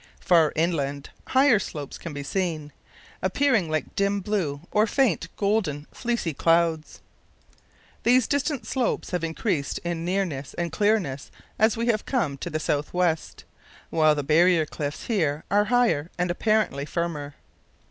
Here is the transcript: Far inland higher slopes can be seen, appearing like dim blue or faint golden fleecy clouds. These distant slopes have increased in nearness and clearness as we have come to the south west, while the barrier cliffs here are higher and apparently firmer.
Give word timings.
Far 0.19 0.51
inland 0.55 1.11
higher 1.27 1.59
slopes 1.59 1.99
can 1.99 2.11
be 2.11 2.23
seen, 2.23 2.73
appearing 3.21 3.69
like 3.69 3.93
dim 3.95 4.19
blue 4.19 4.61
or 4.71 4.87
faint 4.87 5.27
golden 5.37 5.85
fleecy 5.93 6.33
clouds. 6.33 7.01
These 8.01 8.25
distant 8.27 8.65
slopes 8.65 9.11
have 9.11 9.23
increased 9.23 9.77
in 9.83 10.03
nearness 10.03 10.55
and 10.55 10.71
clearness 10.71 11.29
as 11.59 11.77
we 11.77 11.85
have 11.85 12.07
come 12.07 12.35
to 12.39 12.49
the 12.49 12.59
south 12.59 12.95
west, 12.95 13.43
while 13.91 14.15
the 14.15 14.23
barrier 14.23 14.65
cliffs 14.65 15.05
here 15.05 15.43
are 15.51 15.65
higher 15.65 16.09
and 16.17 16.31
apparently 16.31 16.83
firmer. 16.85 17.35